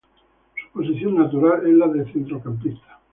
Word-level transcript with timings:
Su 0.73 0.79
posición 0.79 1.15
natural 1.15 1.67
es 1.67 1.75
la 1.77 1.87
de 1.87 2.11
centrocampista. 2.11 2.99